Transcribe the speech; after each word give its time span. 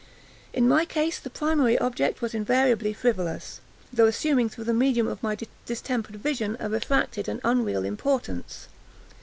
In 0.51 0.67
my 0.67 0.83
case, 0.83 1.19
the 1.19 1.29
primary 1.29 1.77
object 1.77 2.23
was 2.23 2.33
invariably 2.33 2.91
frivolous, 2.91 3.61
although 3.93 4.07
assuming, 4.09 4.49
through 4.49 4.63
the 4.63 4.73
medium 4.73 5.05
of 5.05 5.21
my 5.21 5.37
distempered 5.67 6.15
vision, 6.15 6.57
a 6.59 6.67
refracted 6.69 7.27
and 7.29 7.39
unreal 7.43 7.85
importance. 7.85 8.67